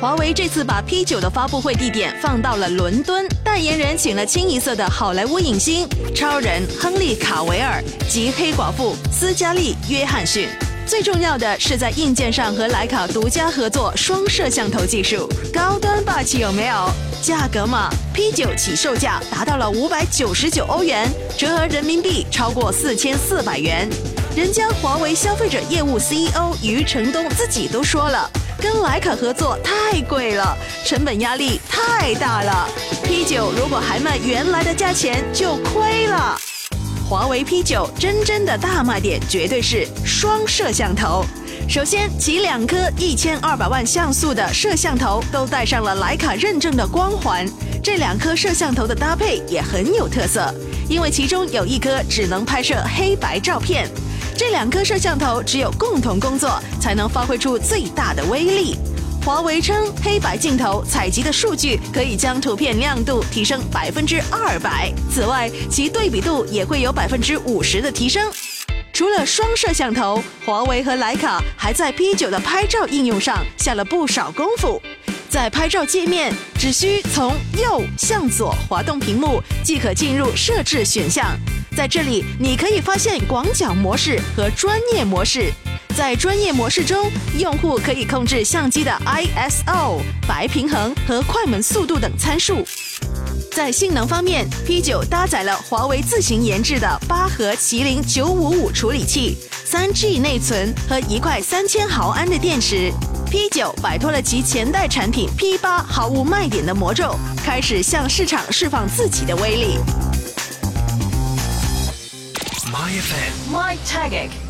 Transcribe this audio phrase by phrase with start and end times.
[0.00, 10.48] 华为这次把 P9 的发布会地点放到了伦敦，代言人请了清一色的好莱坞影星超人亨利·卡维尔及黑寡妇斯嘉丽·约翰逊。
[10.86, 16.90] 最重要的是在硬件上和徕卡独家合作双摄像头技术，高端霸气有没有？
[17.20, 23.86] 价格嘛，P9 起售价达到了五百九十九欧元，折合人民币超过四千四百元。
[24.34, 28.30] 人家华为消费者业务 CEO 余承东自己都说了。
[28.60, 32.68] 跟徕卡合作太贵了，成本压力太大了。
[33.02, 36.36] P9 如果还卖原来的价钱，就亏了。
[37.08, 41.24] 华为 P9 真正的大卖点绝对是双摄像头。
[41.68, 47.46] 首先，其两颗一千二百万像素的摄像头都带上了徕卡认证的光环。
[47.82, 50.52] 这两颗摄像头的搭配也很有特色，
[50.88, 53.88] 因为其中有一颗只能拍摄黑白照片。
[54.40, 58.74] 这两颗摄像头只有共同工作，才能发挥出最大的威力。
[59.22, 68.32] 华为称，黑白镜头采集的数据可以将图片亮度提升百分之二百，此外，其对比度也会有百分之五十的提升。
[68.94, 74.80] 除了双摄像头，华为和徕卡还在 P9 的拍照应用上下了不少功夫。
[75.28, 81.38] 在拍照界面，只需从右向左滑动屏幕，即可进入设置选项。
[81.80, 85.50] 在这里，你可以发现广角模式和专业模式。
[85.96, 92.62] 在专业模式中，用户可以控制相机的 ISO、白平衡和快门速度等参数。
[93.52, 102.92] 在性能方面，P9 搭载了华为自行研制的八核麒麟955处理器、三 G 内存和一块三千毫安的电池。
[103.30, 109.78] P9 摆脱了其前代产品 P8 毫无卖点的魔咒，开始向市场释放自己的威力。
[112.70, 113.50] My FM.
[113.50, 114.49] My Tagic.